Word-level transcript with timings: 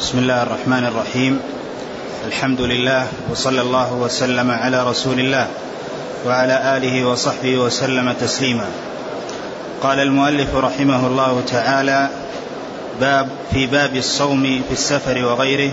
بسم 0.00 0.18
الله 0.18 0.42
الرحمن 0.42 0.84
الرحيم. 0.84 1.40
الحمد 2.26 2.60
لله 2.60 3.06
وصلى 3.30 3.60
الله 3.60 3.92
وسلم 3.92 4.50
على 4.50 4.78
رسول 4.88 5.20
الله 5.20 5.46
وعلى 6.26 6.76
آله 6.76 7.04
وصحبه 7.04 7.58
وسلم 7.58 8.12
تسليما. 8.12 8.64
قال 9.82 10.00
المؤلف 10.00 10.56
رحمه 10.56 11.06
الله 11.06 11.42
تعالى 11.46 12.08
باب 13.00 13.28
في 13.52 13.66
باب 13.66 13.96
الصوم 13.96 14.42
في 14.68 14.72
السفر 14.72 15.24
وغيره 15.24 15.70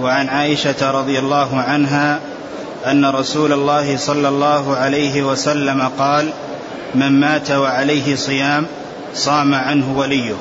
وعن 0.00 0.28
عائشة 0.28 0.90
رضي 0.90 1.18
الله 1.18 1.60
عنها 1.60 2.20
أن 2.86 3.04
رسول 3.04 3.52
الله 3.52 3.96
صلى 3.96 4.28
الله 4.28 4.76
عليه 4.76 5.22
وسلم 5.22 5.90
قال 5.98 6.30
من 6.94 7.20
مات 7.20 7.50
وعليه 7.50 8.16
صيام 8.16 8.66
صام 9.14 9.54
عنه 9.54 9.98
وليه. 9.98 10.34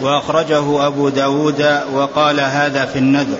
وأخرجه 0.00 0.86
أبو 0.86 1.08
داود 1.08 1.80
وقال 1.94 2.40
هذا 2.40 2.84
في 2.84 2.98
النذر 2.98 3.38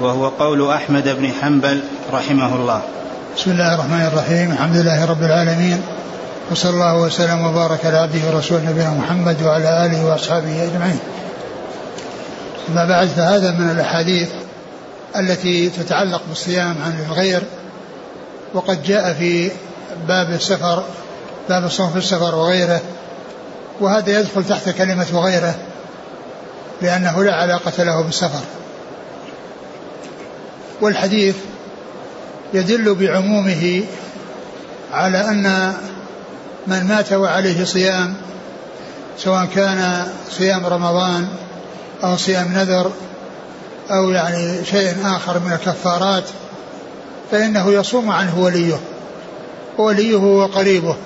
وهو 0.00 0.28
قول 0.28 0.70
أحمد 0.70 1.08
بن 1.08 1.30
حنبل 1.42 1.82
رحمه 2.12 2.56
الله. 2.56 2.82
بسم 3.36 3.50
الله 3.50 3.74
الرحمن 3.74 4.10
الرحيم 4.12 4.52
الحمد 4.52 4.76
لله 4.76 5.04
رب 5.04 5.22
العالمين 5.22 5.82
وصلى 6.50 6.70
الله 6.70 7.00
وسلم 7.00 7.46
وبارك 7.46 7.86
على 7.86 7.96
عبده 7.96 8.28
ورسوله 8.28 8.70
نبينا 8.70 8.90
محمد 8.90 9.42
وعلى 9.42 9.86
آله 9.86 10.06
وأصحابه 10.06 10.62
أجمعين. 10.64 10.98
أما 12.68 12.84
بعد 12.84 13.08
فهذا 13.08 13.50
من 13.50 13.70
الأحاديث 13.70 14.28
التي 15.16 15.70
تتعلق 15.70 16.22
بالصيام 16.28 16.76
عن 16.84 17.04
الغير 17.08 17.42
وقد 18.54 18.82
جاء 18.82 19.12
في 19.12 19.50
باب 20.08 20.30
السفر 20.30 20.84
باب 21.48 21.64
الصوم 21.64 21.90
في 21.90 21.98
السفر 21.98 22.34
وغيره 22.34 22.80
وهذا 23.80 24.20
يدخل 24.20 24.44
تحت 24.44 24.68
كلمة 24.68 25.06
وغيره. 25.12 25.54
لأنه 26.82 27.24
لا 27.24 27.34
علاقة 27.34 27.82
له 27.84 28.02
بالسفر. 28.02 28.42
والحديث 30.80 31.36
يدل 32.54 32.94
بعمومه 32.94 33.84
على 34.92 35.20
أن 35.20 35.74
من 36.66 36.84
مات 36.84 37.12
وعليه 37.12 37.64
صيام 37.64 38.14
سواء 39.18 39.44
كان 39.54 40.06
صيام 40.30 40.66
رمضان 40.66 41.28
أو 42.04 42.16
صيام 42.16 42.52
نذر 42.52 42.92
أو 43.90 44.10
يعني 44.10 44.64
شيء 44.64 44.94
آخر 45.04 45.38
من 45.38 45.52
الكفارات 45.52 46.24
فإنه 47.30 47.70
يصوم 47.72 48.10
عنه 48.10 48.38
وليه 48.38 48.80
ووليه 49.78 50.16
وقريبه. 50.16 50.96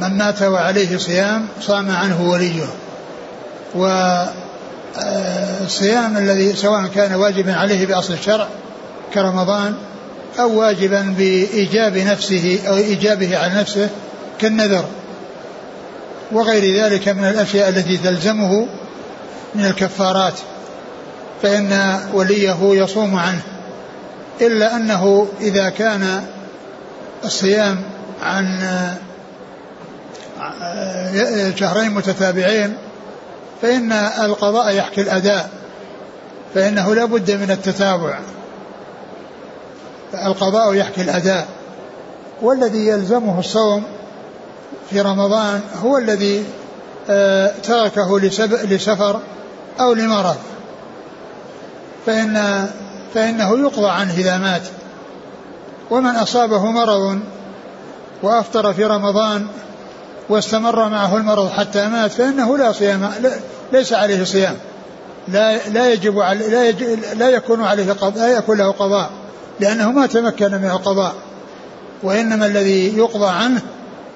من 0.00 0.18
مات 0.18 0.42
وعليه 0.42 0.96
صيام 0.96 1.48
صام 1.60 1.90
عنه 1.90 2.30
وليه. 2.30 2.66
والصيام 4.94 6.16
الذي 6.16 6.52
سواء 6.56 6.86
كان 6.86 7.14
واجبا 7.14 7.54
عليه 7.54 7.86
بأصل 7.86 8.12
الشرع 8.12 8.48
كرمضان 9.14 9.74
أو 10.40 10.58
واجبا 10.58 11.14
بإيجاب 11.18 11.96
نفسه 11.96 12.58
أو 12.68 12.76
إيجابه 12.76 13.38
على 13.38 13.54
نفسه 13.54 13.88
كالنذر 14.40 14.84
وغير 16.32 16.84
ذلك 16.84 17.08
من 17.08 17.24
الأشياء 17.24 17.68
التي 17.68 17.96
تلزمه 17.96 18.66
من 19.54 19.64
الكفارات 19.64 20.34
فإن 21.42 22.00
وليه 22.14 22.56
يصوم 22.62 23.16
عنه 23.16 23.40
إلا 24.40 24.76
أنه 24.76 25.26
إذا 25.40 25.68
كان 25.68 26.22
الصيام 27.24 27.82
عن 28.22 28.60
شهرين 31.56 31.90
متتابعين 31.94 32.76
فإن 33.62 33.92
القضاء 33.92 34.74
يحكي 34.74 35.00
الأداء 35.00 35.50
فإنه 36.54 36.94
لا 36.94 37.04
بد 37.04 37.30
من 37.30 37.50
التتابع. 37.50 38.18
القضاء 40.14 40.74
يحكي 40.74 41.02
الأداء. 41.02 41.46
والذي 42.42 42.86
يلزمه 42.86 43.38
الصوم 43.38 43.84
في 44.90 45.00
رمضان 45.00 45.60
هو 45.82 45.98
الذي 45.98 46.44
آه، 47.10 47.52
تركه 47.62 48.20
لسفر 48.64 49.20
أو 49.80 49.92
لمرض. 49.92 50.36
فإن 52.06 52.66
فإنه 53.14 53.58
يقضى 53.58 53.88
عنه 53.88 54.14
إذا 54.14 54.38
مات. 54.38 54.62
ومن 55.90 56.16
أصابه 56.16 56.70
مرض 56.70 57.20
وأفطر 58.22 58.72
في 58.72 58.84
رمضان 58.84 59.46
واستمر 60.28 60.88
معه 60.88 61.16
المرض 61.16 61.50
حتى 61.50 61.88
مات 61.88 62.12
فإنه 62.12 62.58
لا 62.58 62.72
صيام 62.72 63.10
ليس 63.72 63.92
عليه 63.92 64.24
صيام. 64.24 64.56
لا 65.28 65.68
لا 65.68 65.92
يجب 65.92 66.18
على 66.18 66.48
لا, 66.48 66.68
يجب 66.68 66.98
لا 67.16 67.28
يكون 67.28 67.64
عليه 67.64 67.92
قضاء 67.92 68.26
لا 68.26 68.38
يكون 68.38 68.58
له 68.58 68.70
قضاء 68.70 69.10
لأنه 69.60 69.92
ما 69.92 70.06
تمكن 70.06 70.50
من 70.50 70.70
القضاء 70.70 71.14
وإنما 72.02 72.46
الذي 72.46 72.96
يقضى 72.96 73.28
عنه 73.28 73.62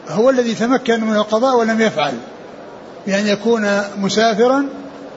هو 0.09 0.31
الذي 0.31 0.55
تمكن 0.55 1.05
من 1.05 1.17
القضاء 1.17 1.57
ولم 1.57 1.81
يفعل. 1.81 2.15
بأن 3.07 3.27
يكون 3.27 3.81
مسافرا 3.99 4.67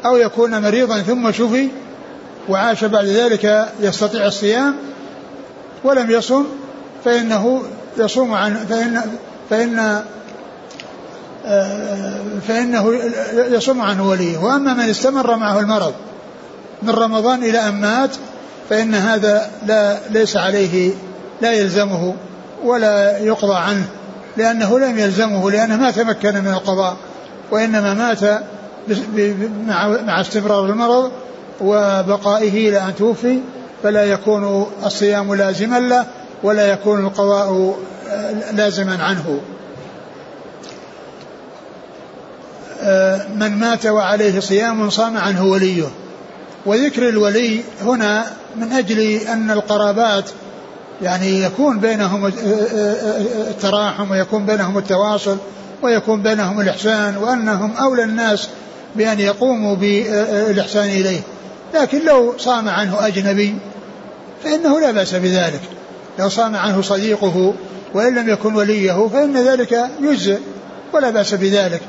أو 0.06 0.18
يكون 0.18 0.62
مريضا 0.62 1.02
ثم 1.02 1.31
شفي 1.31 1.70
وعاش 2.50 2.84
بعد 2.84 3.06
ذلك 3.06 3.70
يستطيع 3.80 4.25
الصيام 4.25 4.75
ولم 5.84 6.12
يصم 6.12 6.46
فإنه 7.06 7.64
يصوم 7.98 8.34
عن 8.34 8.56
فإن 8.56 9.02
فإن 9.50 10.04
فإنه 12.48 12.94
يصوم 13.36 13.81
عنه 13.81 14.09
وليه. 14.09 14.38
وأما 14.38 14.74
من 14.74 14.90
استمر 14.90 15.36
معه 15.36 15.59
المرض 15.59 15.94
من 16.84 16.90
رمضان 16.90 17.44
إلى 17.44 17.68
أن 17.68 17.74
مات 17.74 18.09
فإن 18.70 18.96
هذا 18.96 19.50
لا 19.66 19.98
ليس 20.09 20.38
عليه 20.38 20.92
لا 21.42 21.52
يلزمه 21.52 22.14
ولا 22.64 23.18
يقضى 23.18 23.56
عنه 23.56 23.86
لأنه 24.38 24.80
لم 24.80 25.00
يلزمه 25.00 25.52
لأنه 25.52 25.78
ما 25.78 25.92
تمكن 25.92 26.36
من 26.36 26.54
القضاء 26.54 26.98
وإنما 27.52 27.94
مات 27.94 28.44
مع 30.08 30.22
استمرار 30.22 30.66
المرض 30.66 31.12
وبقائه 31.62 32.70
إلى 32.70 32.78
أن 32.78 32.96
توفي 32.96 33.40
فلا 33.84 34.06
يكون 34.06 34.68
الصيام 34.86 35.36
لازما 35.36 35.80
له 35.80 36.06
ولا 36.44 36.72
يكون 36.72 37.06
القضاء 37.06 37.78
لازما 38.54 39.04
عنه. 39.04 39.40
من 43.35 43.59
مات 43.59 43.85
وعليه 43.85 44.39
صيام 44.39 44.89
صام 44.89 45.17
عنه 45.17 45.45
وليه. 45.45 45.83
وذكر 46.66 47.09
الولي 47.09 47.61
هنا 47.81 48.25
من 48.55 48.73
أجل 48.73 48.99
أن 49.27 49.51
القرابات 49.51 50.29
يعني 51.01 51.44
يكون 51.44 51.79
بينهم 51.79 52.25
التراحم 53.49 54.11
ويكون 54.11 54.45
بينهم 54.45 54.77
التواصل 54.77 55.38
ويكون 55.81 56.21
بينهم 56.21 56.61
الإحسان 56.61 57.17
وأنهم 57.17 57.77
أولى 57.77 58.03
الناس 58.03 58.49
بأن 58.95 59.19
يقوموا 59.19 59.75
بالإحسان 59.75 60.85
إليه. 60.85 61.19
لكن 61.75 62.05
لو 62.05 62.33
صام 62.38 62.69
عنه 62.69 63.07
أجنبي 63.07 63.55
فإنه 64.44 64.79
لا 64.79 64.91
بأس 64.91 65.15
بذلك. 65.15 65.61
لو 66.19 66.29
صام 66.29 66.55
عنه 66.55 66.81
صديقه 66.81 67.53
وإن 67.94 68.15
لم 68.15 68.29
يكن 68.29 68.55
وليه 68.55 69.07
فإن 69.07 69.38
ذلك 69.38 69.89
يجزئ 70.01 70.39
ولا 70.94 71.09
بأس 71.09 71.33
بذلك. 71.33 71.81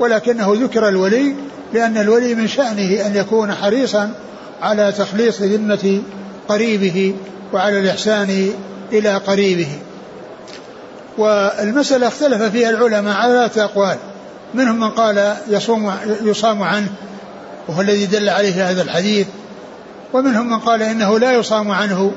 ولكنه 0.00 0.54
ذكر 0.56 0.88
الولي 0.88 1.34
لأن 1.72 1.96
الولي 1.96 2.34
من 2.34 2.48
شأنه 2.48 3.06
أن 3.06 3.16
يكون 3.16 3.54
حريصا 3.54 4.10
على 4.62 4.92
تخليص 4.92 5.42
ذمة 5.42 6.02
قريبه 6.48 7.14
وعلى 7.52 7.78
الإحسان 7.78 8.52
إلى 8.92 9.16
قريبه. 9.16 9.68
والمسألة 11.18 12.08
اختلف 12.08 12.42
فيها 12.42 12.70
العلماء 12.70 13.16
على 13.16 13.50
أقوال. 13.56 13.96
منهم 14.54 14.80
من 14.80 14.90
قال 14.90 15.36
يصوم 15.48 15.92
يصام 16.22 16.62
عنه 16.62 16.88
وهو 17.68 17.80
الذي 17.80 18.06
دل 18.06 18.28
عليه 18.28 18.70
هذا 18.70 18.82
الحديث. 18.82 19.26
ومنهم 20.12 20.50
من 20.50 20.58
قال 20.58 20.82
إنه 20.82 21.18
لا 21.18 21.32
يصام 21.32 21.70
عنه. 21.70 22.12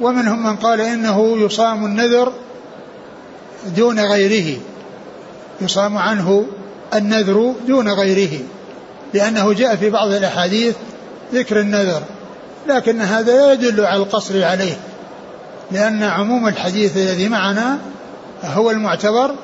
ومنهم 0.00 0.46
من 0.46 0.56
قال 0.56 0.80
إنه 0.80 1.36
يصام 1.38 1.84
النذر 1.84 2.32
دون 3.76 4.00
غيره. 4.00 4.60
يصام 5.60 5.98
عنه 5.98 6.46
النذر 6.94 7.54
دون 7.66 7.88
غيره 7.88 8.40
لأنه 9.14 9.52
جاء 9.52 9.76
في 9.76 9.90
بعض 9.90 10.12
الأحاديث 10.12 10.74
ذكر 11.34 11.60
النذر 11.60 12.02
لكن 12.68 13.00
هذا 13.00 13.36
لا 13.36 13.52
يدل 13.52 13.84
على 13.84 14.02
القصر 14.02 14.44
عليه 14.44 14.76
لأن 15.70 16.02
عموم 16.02 16.48
الحديث 16.48 16.96
الذي 16.96 17.28
معنا 17.28 17.78
هو 18.44 18.70
المعتبر 18.70 19.34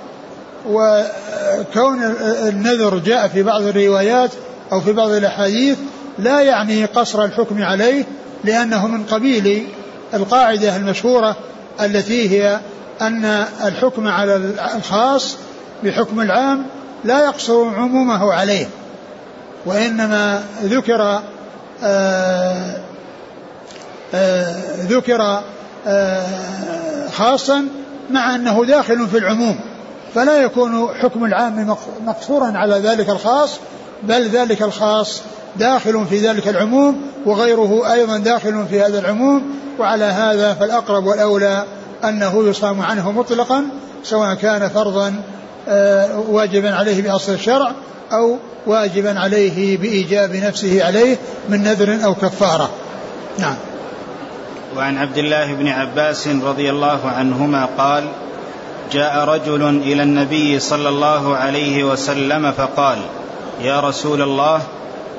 وكون 0.68 2.02
النذر 2.48 2.98
جاء 2.98 3.28
في 3.28 3.42
بعض 3.42 3.62
الروايات 3.62 4.30
أو 4.72 4.80
في 4.80 4.92
بعض 4.92 5.10
الأحاديث 5.10 5.78
لا 6.18 6.40
يعني 6.40 6.84
قصر 6.84 7.24
الحكم 7.24 7.62
عليه 7.62 8.04
لأنه 8.44 8.86
من 8.86 9.04
قبيل 9.04 9.66
القاعدة 10.14 10.76
المشهورة 10.76 11.36
التي 11.80 12.30
هي 12.30 12.60
أن 13.00 13.24
الحكم 13.64 14.08
على 14.08 14.36
الخاص 14.76 15.36
بحكم 15.84 16.20
العام 16.20 16.66
لا 17.04 17.24
يقصر 17.24 17.74
عمومه 17.74 18.32
عليه 18.32 18.66
وإنما 19.66 20.44
ذكر 20.62 21.20
آه، 21.82 22.76
آه، 24.14 24.54
ذكر 24.76 25.42
آه، 25.86 27.08
خاصا 27.12 27.66
مع 28.10 28.34
أنه 28.34 28.64
داخل 28.64 29.08
في 29.08 29.18
العموم 29.18 29.60
فلا 30.14 30.36
يكون 30.36 30.88
حكم 31.02 31.24
العام 31.24 31.76
مقصورا 32.06 32.52
على 32.56 32.74
ذلك 32.74 33.08
الخاص 33.08 33.58
بل 34.02 34.28
ذلك 34.28 34.62
الخاص 34.62 35.22
داخل 35.56 36.06
في 36.06 36.18
ذلك 36.18 36.48
العموم 36.48 37.02
وغيره 37.26 37.92
أيضا 37.92 38.18
داخل 38.18 38.66
في 38.70 38.80
هذا 38.80 38.98
العموم 38.98 39.42
وعلى 39.78 40.04
هذا 40.04 40.54
فالأقرب 40.54 41.06
والأولى 41.06 41.64
أنه 42.04 42.48
يصام 42.48 42.82
عنه 42.82 43.12
مطلقا 43.12 43.64
سواء 44.04 44.34
كان 44.34 44.68
فرضا 44.68 45.22
واجبا 46.28 46.74
عليه 46.74 47.02
بأصل 47.02 47.32
الشرع 47.32 47.72
أو 48.12 48.38
واجبا 48.66 49.20
عليه 49.20 49.76
بإيجاب 49.76 50.36
نفسه 50.36 50.84
عليه 50.84 51.16
من 51.48 51.62
نذر 51.62 52.04
أو 52.04 52.14
كفارة. 52.14 52.70
نعم. 53.38 53.56
وعن 54.76 54.98
عبد 54.98 55.18
الله 55.18 55.52
بن 55.52 55.68
عباس 55.68 56.28
رضي 56.28 56.70
الله 56.70 57.00
عنهما 57.04 57.68
قال 57.78 58.04
جاء 58.92 59.24
رجل 59.24 59.68
إلى 59.68 60.02
النبي 60.02 60.60
صلى 60.60 60.88
الله 60.88 61.36
عليه 61.36 61.84
وسلم 61.84 62.52
فقال 62.52 62.98
يا 63.62 63.80
رسول 63.80 64.22
الله 64.22 64.62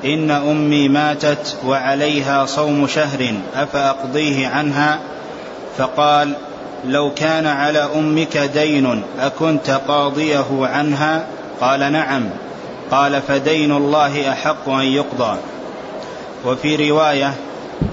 إن 0.04 0.30
أمي 0.30 0.88
ماتت 0.88 1.56
وعليها 1.66 2.46
صوم 2.46 2.86
شهر 2.86 3.34
أفأقضيه 3.56 4.48
عنها؟ 4.48 4.98
فقال 5.78 6.34
لو 6.84 7.14
كان 7.14 7.46
على 7.46 7.88
أمك 7.94 8.36
دين 8.36 9.02
أكنت 9.20 9.80
قاضيه 9.88 10.46
عنها؟ 10.50 11.26
قال 11.60 11.92
نعم. 11.92 12.30
قال 12.90 13.22
فدين 13.28 13.72
الله 13.72 14.32
أحق 14.32 14.68
أن 14.68 14.84
يقضى. 14.84 15.36
وفي 16.46 16.90
رواية 16.90 17.34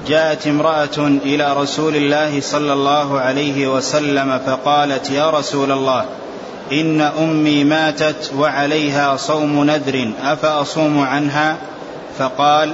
جاءت 0.07 0.47
امرأة 0.47 0.97
إلى 0.97 1.53
رسول 1.53 1.95
الله 1.95 2.41
صلى 2.41 2.74
الله 2.74 3.19
عليه 3.19 3.68
وسلم 3.68 4.39
فقالت 4.45 5.09
يا 5.09 5.30
رسول 5.30 5.71
الله 5.71 6.06
إن 6.71 7.01
أمي 7.01 7.63
ماتت 7.63 8.31
وعليها 8.38 9.15
صوم 9.15 9.63
نذر 9.63 10.12
أفأصوم 10.24 11.00
عنها؟ 11.01 11.57
فقال 12.19 12.74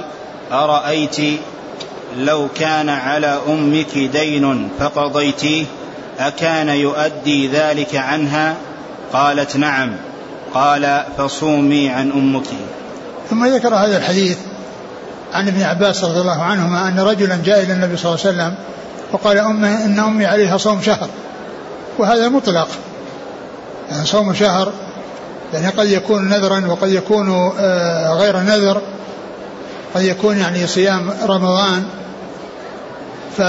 أرأيت 0.52 1.16
لو 2.18 2.48
كان 2.54 2.88
على 2.88 3.38
أمك 3.48 3.98
دين 3.98 4.68
فقضيتيه؟ 4.80 5.64
أكان 6.18 6.68
يؤدي 6.68 7.48
ذلك 7.48 7.96
عنها؟ 7.96 8.54
قالت 9.12 9.56
نعم. 9.56 9.92
قال 10.54 11.04
فصومي 11.18 11.88
عن 11.88 12.10
أمك. 12.10 12.46
ثم 13.30 13.46
ذكر 13.46 13.74
هذا 13.74 13.96
الحديث 13.96 14.38
عن 15.34 15.48
ابن 15.48 15.62
عباس 15.62 16.04
رضي 16.04 16.20
الله 16.20 16.42
عنهما 16.42 16.88
أن 16.88 17.00
رجلا 17.00 17.38
جاء 17.44 17.62
إلى 17.62 17.72
النبي 17.72 17.96
صلى 17.96 18.14
الله 18.14 18.26
عليه 18.26 18.36
وسلم 18.36 18.54
وقال 19.12 19.38
أمه 19.38 19.84
إن 19.84 19.98
أمي 19.98 20.26
عليها 20.26 20.56
صوم 20.56 20.82
شهر. 20.82 21.08
وهذا 21.98 22.28
مطلق. 22.28 22.68
يعني 23.90 24.06
صوم 24.06 24.34
شهر 24.34 24.72
يعني 25.54 25.68
قد 25.68 25.86
يكون 25.86 26.28
نذرا 26.28 26.66
وقد 26.66 26.88
يكون 26.88 27.52
آه، 27.58 28.12
غير 28.12 28.36
نذر. 28.36 28.82
قد 29.94 30.02
يكون 30.02 30.38
يعني 30.38 30.66
صيام 30.66 31.10
رمضان. 31.26 31.84
ف 33.36 33.40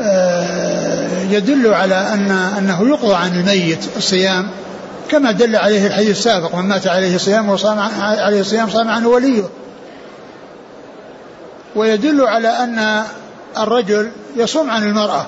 آه، 0.00 0.71
يدل 1.30 1.74
على 1.74 1.94
أن 1.94 2.30
أنه 2.30 2.88
يقضى 2.88 3.14
عن 3.14 3.40
الميت 3.40 3.78
الصيام 3.96 4.50
كما 5.08 5.32
دل 5.32 5.56
عليه 5.56 5.86
الحديث 5.86 6.10
السابق 6.10 6.54
من 6.54 6.64
مات 6.64 6.86
عليه 6.86 7.18
صيام 7.18 7.48
وصام 7.48 7.78
عليه 8.00 8.42
صيام 8.42 8.68
صام 8.70 8.88
عنه 8.88 9.08
وليه. 9.08 9.42
ويدل 11.76 12.20
على 12.20 12.48
أن 12.48 13.04
الرجل 13.58 14.10
يصوم 14.36 14.70
عن 14.70 14.82
المرأة 14.82 15.26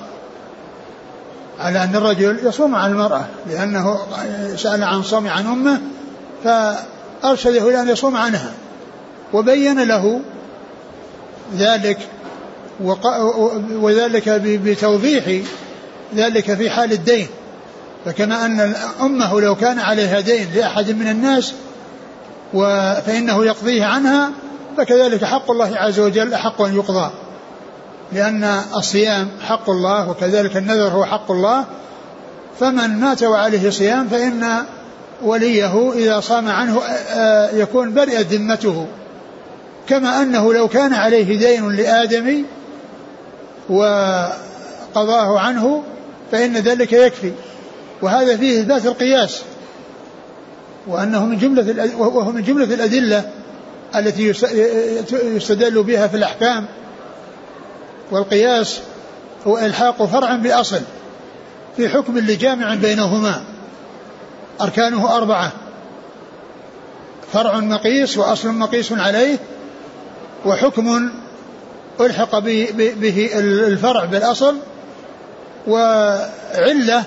على 1.59 1.83
أن 1.83 1.95
الرجل 1.95 2.39
يصوم 2.43 2.75
عن 2.75 2.91
المرأة 2.91 3.25
لأنه 3.49 3.97
سأل 4.55 4.83
عن 4.83 5.03
صوم 5.03 5.27
عن 5.27 5.45
أمه 5.45 5.81
فأرشده 6.43 7.69
إلى 7.69 7.81
أن 7.81 7.89
يصوم 7.89 8.17
عنها 8.17 8.51
وبين 9.33 9.83
له 9.83 10.19
ذلك 11.57 11.97
وذلك 13.81 14.29
بتوضيح 14.39 15.45
ذلك 16.15 16.53
في 16.53 16.69
حال 16.69 16.91
الدين. 16.91 17.27
فكما 18.05 18.45
أن 18.45 18.75
أمه 19.01 19.41
لو 19.41 19.55
كان 19.55 19.79
عليها 19.79 20.19
دين 20.19 20.47
لأحد 20.55 20.91
من 20.91 21.07
الناس 21.07 21.53
فإنه 23.05 23.45
يقضيه 23.45 23.85
عنها 23.85 24.31
فكذلك 24.77 25.23
حق 25.23 25.51
الله 25.51 25.77
عز 25.77 25.99
وجل 25.99 26.33
أحق 26.33 26.61
أن 26.61 26.75
يقضى. 26.75 27.11
لأن 28.13 28.61
الصيام 28.75 29.27
حق 29.41 29.69
الله 29.69 30.09
وكذلك 30.09 30.57
النذر 30.57 30.87
هو 30.87 31.05
حق 31.05 31.31
الله. 31.31 31.65
فمن 32.59 32.99
مات 32.99 33.23
وعليه 33.23 33.69
صيام 33.69 34.07
فإن 34.07 34.63
وليه 35.23 35.91
إذا 35.93 36.19
صام 36.19 36.47
عنه 36.47 36.81
يكون 37.53 37.93
برئت 37.93 38.33
ذمته. 38.33 38.87
كما 39.87 40.21
أنه 40.21 40.53
لو 40.53 40.67
كان 40.67 40.93
عليه 40.93 41.39
دين 41.39 41.71
لآدم 41.71 42.43
وقضاه 43.69 45.39
عنه 45.39 45.83
فإن 46.31 46.57
ذلك 46.57 46.93
يكفي. 46.93 47.31
وهذا 48.01 48.37
فيه 48.37 48.61
إثبات 48.61 48.85
القياس. 48.85 49.41
وأنه 50.87 51.25
من 51.25 51.37
جملة 51.37 51.95
وهو 51.97 52.31
من 52.31 52.43
جملة 52.43 52.73
الأدلة 52.73 53.31
التي 53.95 54.33
يستدل 55.13 55.83
بها 55.83 56.07
في 56.07 56.17
الأحكام. 56.17 56.65
والقياس 58.11 58.79
هو 59.47 59.57
إلحاق 59.57 60.05
فرع 60.05 60.35
بأصل 60.35 60.81
في 61.77 61.89
حكم 61.89 62.17
لجامع 62.17 62.75
بينهما. 62.75 63.43
أركانه 64.61 65.17
أربعة. 65.17 65.51
فرع 67.33 67.59
مقيس 67.59 68.17
وأصل 68.17 68.53
مقيس 68.53 68.91
عليه 68.91 69.37
وحكم 70.45 71.09
ألحق 72.01 72.39
به 72.39 73.29
الفرع 73.39 74.05
بالأصل 74.05 74.55
وعلة 75.67 77.03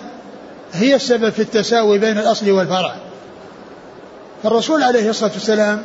هي 0.72 0.94
السبب 0.94 1.30
في 1.30 1.42
التساوي 1.42 1.98
بين 1.98 2.18
الأصل 2.18 2.50
والفرع. 2.50 2.94
فالرسول 4.42 4.82
عليه 4.82 5.10
الصلاة 5.10 5.32
والسلام 5.32 5.84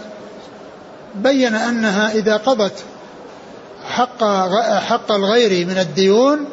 بين 1.15 1.55
أنها 1.55 2.11
إذا 2.11 2.37
قضت 2.37 2.73
حق 3.89 4.23
حق 4.79 5.11
الغير 5.11 5.67
من 5.67 5.77
الديون 5.77 6.45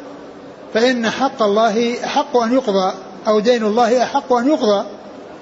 فإن 0.73 1.09
حق 1.09 1.43
الله 1.43 1.95
حق 2.03 2.37
أن 2.37 2.53
يقضى 2.53 2.93
أو 3.27 3.39
دين 3.39 3.63
الله 3.63 4.03
أحق 4.03 4.33
أن 4.33 4.47
يقضى 4.47 4.85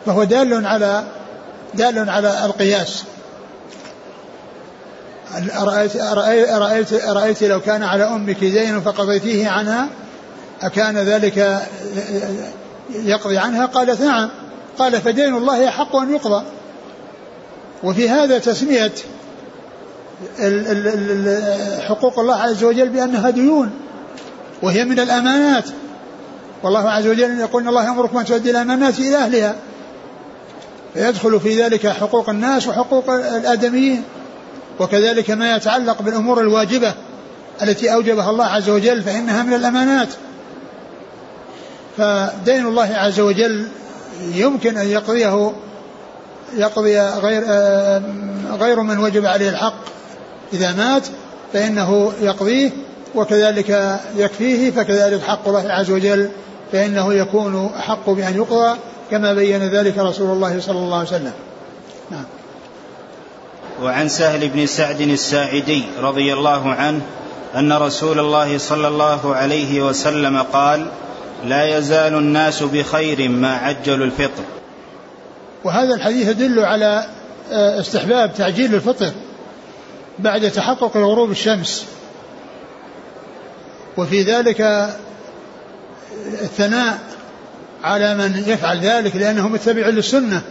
فهو 0.06 0.24
دال 0.24 0.66
على 0.66 1.04
دال 1.74 2.10
على 2.10 2.46
القياس. 2.46 3.04
أرأيت, 5.60 5.96
أرأيت, 5.96 6.94
أرأيت 6.94 7.44
لو 7.44 7.60
كان 7.60 7.84
على 7.84 8.04
أمك 8.04 8.40
دين 8.40 8.82
فقضيتيه 8.82 9.50
عنها؟ 9.50 9.88
أكان 10.62 10.98
ذلك 10.98 11.68
يقضي 12.90 13.38
عنها؟ 13.38 13.66
قالت 13.66 14.02
نعم. 14.02 14.30
قال 14.80 15.02
فدين 15.02 15.36
الله 15.36 15.68
أحق 15.68 15.96
أن 15.96 16.14
يقضى. 16.14 16.44
وفي 17.84 18.10
هذا 18.10 18.38
تسمية 18.38 18.92
حقوق 21.88 22.20
الله 22.20 22.36
عز 22.36 22.64
وجل 22.64 22.90
بأنها 22.90 23.30
ديون 23.30 23.72
وهي 24.62 24.86
من 24.86 25.00
الأمانات. 25.00 25.66
والله 26.64 26.90
عز 26.90 27.08
وجل 27.08 27.40
يقول 27.40 27.68
الله 27.68 27.86
يأمركم 27.86 28.18
أن 28.18 28.26
تؤدي 28.26 28.52
الأمانات 28.52 29.00
إلى 29.00 29.18
أهلها. 29.18 29.56
فيدخل 30.94 31.40
في 31.40 31.64
ذلك 31.64 31.88
حقوق 31.88 32.30
الناس 32.30 32.68
وحقوق 32.68 33.10
الآدميين 33.10 34.04
وكذلك 34.80 35.32
ما 35.32 35.56
يتعلق 35.56 36.02
بالأمور 36.02 36.42
الواجبة 36.42 36.94
التي 37.62 37.94
أوجبها 37.94 38.30
الله 38.30 38.46
عز 38.46 38.70
وجل 38.70 39.04
فإنها 39.04 39.44
من 39.44 39.54
الأمانات. 39.54 40.08
فدين 42.00 42.66
الله 42.66 42.94
عز 42.96 43.20
وجل 43.20 43.68
يمكن 44.34 44.78
أن 44.78 44.88
يقضيه 44.88 45.54
يقضي 46.58 47.00
غير 47.00 47.44
غير 48.60 48.82
من 48.82 48.98
وجب 48.98 49.26
عليه 49.26 49.50
الحق. 49.50 49.80
إذا 50.54 50.74
مات 50.74 51.08
فإنه 51.54 52.14
يقضيه 52.22 52.72
وكذلك 53.16 54.00
يكفيه 54.18 54.72
فكذلك 54.72 55.22
حق 55.22 55.48
الله 55.48 55.72
عز 55.72 55.92
وجل 55.92 56.30
فإنه 56.72 57.14
يكون 57.14 57.72
أحق 57.80 58.10
بأن 58.10 58.36
يقضى 58.36 58.78
كما 59.12 59.34
بين 59.34 59.64
ذلك 59.64 59.98
رسول 59.98 60.30
الله 60.30 60.60
صلى 60.60 60.78
الله 60.78 60.98
عليه 60.98 61.08
وسلم. 61.08 61.34
نعم. 62.12 62.26
وعن 63.84 64.10
سهل 64.10 64.50
بن 64.50 64.66
سعد 64.66 65.02
الساعدي 65.02 65.84
رضي 66.02 66.34
الله 66.34 66.70
عنه 66.70 67.02
أن 67.56 67.74
رسول 67.74 68.20
الله 68.20 68.58
صلى 68.58 68.88
الله 68.88 69.36
عليه 69.36 69.82
وسلم 69.82 70.42
قال 70.42 70.86
لا 71.46 71.78
يزال 71.78 72.14
الناس 72.14 72.64
بخير 72.64 73.30
ما 73.30 73.56
عجلوا 73.56 74.06
الفطر. 74.06 74.44
وهذا 75.64 75.94
الحديث 75.94 76.28
يدل 76.28 76.60
على 76.60 77.06
آه، 77.52 77.80
استحباب 77.80 78.34
تعجيل 78.34 78.76
الفطر 78.76 79.12
بعد 80.20 80.52
تحقق 80.52 80.98
غروب 80.98 81.32
الشمس. 81.32 81.86
وفي 83.98 84.24
ذلك 84.24 84.90
الثناء 86.42 87.00
على 87.84 88.16
من 88.16 88.44
يفعل 88.48 88.80
ذلك 88.80 89.16
لأنه 89.16 89.48
متبع 89.48 89.88
للسنة. 89.88 90.42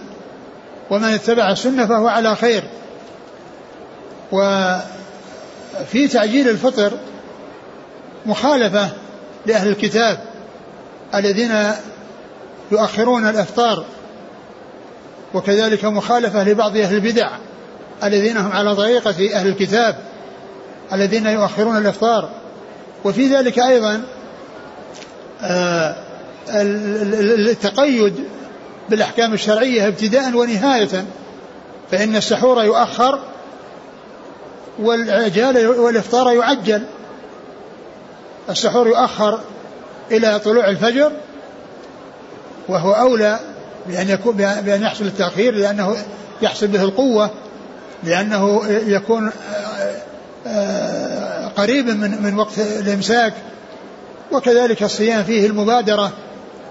ومن 0.91 1.09
اتبع 1.09 1.51
السنة 1.51 1.87
فهو 1.87 2.09
على 2.09 2.37
خير. 2.37 2.63
وفي 4.33 6.09
تعجيل 6.13 6.49
الفطر 6.49 6.93
مخالفة 8.27 8.89
لأهل 9.47 9.69
الكتاب. 9.69 10.28
الذين 11.15 11.73
يؤخرون 12.73 13.29
الأفطار 13.29 13.85
وكذلك 15.35 15.85
مخالفة 15.85 16.43
لبعض 16.43 16.77
أهل 16.77 16.95
البدع 16.95 17.31
الذين 18.05 18.37
هم 18.37 18.53
على 18.53 18.77
طريقه 18.77 19.35
أهل 19.35 19.49
الكتاب 19.49 19.97
الذين 20.93 21.27
يؤخرون 21.27 21.77
الأفطار. 21.77 22.31
وفي 23.05 23.35
ذلك 23.35 23.59
أيضا 23.59 24.03
آه، 25.43 25.97
التقيد 26.49 28.25
بالأحكام 28.89 29.33
الشرعية 29.33 29.89
ابتداء 29.89 30.35
ونهايه 30.35 31.05
فإن 31.91 32.17
السحور 32.17 32.65
يؤخر 32.65 33.19
والعجال 34.79 35.67
والإفطار 35.67 36.33
يعجل. 36.33 36.83
السحور 38.51 38.89
يؤخر 38.89 39.41
إلى 40.11 40.39
طلوع 40.39 40.69
الفجر 40.69 41.13
وهو 42.69 42.93
أولى 42.93 43.39
بأن 43.87 44.09
يكون 44.09 44.37
بأن 44.37 44.83
يحصل 44.83 45.05
التأخير 45.05 45.55
لأنه 45.55 45.97
يحصل 46.43 46.67
به 46.67 46.83
القوة 46.83 47.31
لأنه 48.05 48.63
يكون 48.67 49.31
آه، 50.47 51.49
قريبا 51.49 51.93
من 51.93 52.23
من 52.23 52.39
وقت 52.39 52.59
الإمساك 52.59 53.33
وكذلك 54.33 54.83
الصيام 54.83 55.25
فيه 55.25 55.47
المبادرة 55.47 56.13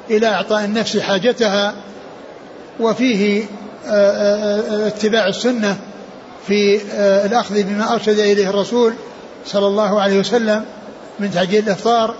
إلى 0.09 0.27
إعطاء 0.27 0.65
النفس 0.65 0.97
حاجتها 0.97 1.73
وفيه 2.79 3.45
آه، 3.87 3.91
آه، 3.91 4.87
اتباع 4.87 5.27
السنة 5.27 5.77
في 6.47 6.81
الأخذ 7.25 7.63
بما 7.63 7.93
أرشد 7.93 8.19
إليه 8.19 8.49
الرسول 8.49 8.93
صلى 9.45 9.67
الله 9.67 10.01
عليه 10.01 10.19
وسلم 10.19 10.65
من 11.19 11.31
تعجيل 11.31 11.63
الإفطار. 11.63 12.15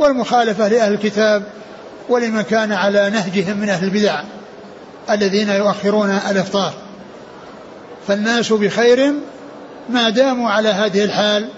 والمخالفة 0.00 0.68
لأهل 0.68 0.92
الكتاب 0.92 1.42
ولمن 2.08 2.42
كان 2.42 2.72
على 2.72 3.10
نهجهم 3.10 3.56
من 3.56 3.68
أهل 3.68 3.84
البدع 3.84 4.22
الذين 5.10 5.48
يؤخرون 5.48 6.10
الإفطار. 6.30 6.72
فالناس 8.08 8.52
بخير 8.52 9.12
ما 9.90 10.10
داموا 10.10 10.50
على 10.50 10.68
هذه 10.68 11.04
الحال 11.04 11.48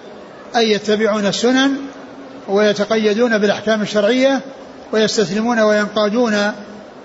أي 0.57 0.71
يتبعون 0.71 1.27
السنن 1.27 1.77
ويتقيدون 2.49 3.39
بالأحكام 3.39 3.83
الشرعية 3.83 4.41
ويستسلمون 4.93 5.61
وينقادون 5.61 6.53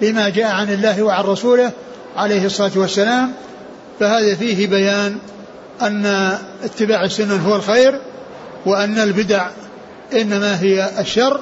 بما 0.02 0.30
جاء 0.30 0.52
عن 0.52 0.70
الله 0.70 1.04
وعن 1.04 1.24
رسوله 1.24 1.72
عليه 2.16 2.46
الصلاة 2.46 2.72
والسلام. 2.76 3.32
فهذا 4.00 4.36
فيه 4.36 4.68
بيان 4.68 5.18
أن 5.82 6.38
اتباع 6.64 7.04
السنن 7.04 7.40
هو 7.40 7.56
الخير 7.56 8.02
وأن 8.66 9.00
البدع 9.00 9.48
إنما 10.14 10.62
هي 10.62 10.90
الشر 11.00 11.40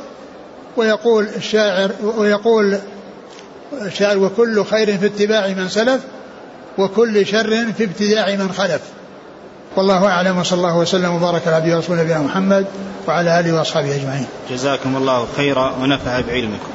ويقول 0.78 1.28
الشاعر 1.36 1.92
ويقول 2.18 2.78
الشاعر 3.82 4.18
وكل 4.18 4.66
خير 4.66 4.98
في 4.98 5.06
اتباع 5.06 5.48
من 5.48 5.70
سلف 5.70 6.02
وكل 6.78 7.26
شر 7.26 7.72
في 7.78 7.84
ابتداع 7.84 8.36
من 8.36 8.52
خلف 8.52 8.82
والله 9.76 10.08
أعلم 10.08 10.38
وصلى 10.38 10.58
الله 10.58 10.78
وسلم 10.78 11.14
وبارك 11.16 11.48
على 11.48 11.56
عبده 11.56 11.76
ورسوله 11.76 12.04
نبينا 12.04 12.20
محمد 12.20 12.66
وعلى 13.08 13.40
آله 13.40 13.54
وأصحابه 13.54 13.96
أجمعين. 13.96 14.26
جزاكم 14.50 14.96
الله 14.96 15.28
خيرا 15.38 15.76
ونفع 15.82 16.22
بعلمكم. 16.22 16.75